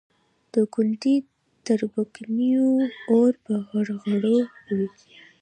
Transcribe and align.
د 0.53 0.55
ګوندي 0.73 1.15
تربګنیو 1.65 2.69
اور 3.13 3.31
په 3.43 3.53
غړغړو 3.67 4.37
وي. 4.77 4.87